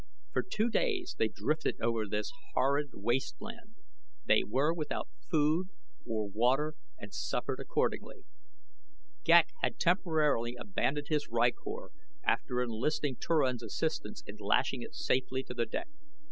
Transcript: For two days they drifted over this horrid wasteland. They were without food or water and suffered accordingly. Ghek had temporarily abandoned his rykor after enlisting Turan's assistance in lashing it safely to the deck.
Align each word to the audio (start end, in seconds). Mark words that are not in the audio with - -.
For 0.33 0.41
two 0.41 0.71
days 0.71 1.13
they 1.19 1.27
drifted 1.27 1.79
over 1.79 2.07
this 2.07 2.31
horrid 2.55 2.89
wasteland. 2.93 3.75
They 4.25 4.41
were 4.43 4.73
without 4.73 5.09
food 5.29 5.67
or 6.07 6.27
water 6.27 6.73
and 6.97 7.13
suffered 7.13 7.59
accordingly. 7.59 8.25
Ghek 9.23 9.49
had 9.61 9.77
temporarily 9.77 10.55
abandoned 10.55 11.09
his 11.09 11.27
rykor 11.29 11.89
after 12.23 12.63
enlisting 12.63 13.17
Turan's 13.17 13.61
assistance 13.61 14.23
in 14.25 14.37
lashing 14.39 14.81
it 14.81 14.95
safely 14.95 15.43
to 15.43 15.53
the 15.53 15.67
deck. 15.67 15.89